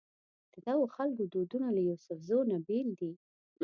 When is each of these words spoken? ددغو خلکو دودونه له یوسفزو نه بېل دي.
ددغو 0.53 0.85
خلکو 0.95 1.23
دودونه 1.33 1.67
له 1.75 1.81
یوسفزو 1.89 2.39
نه 2.51 2.57
بېل 2.67 2.87
دي. 2.99 3.11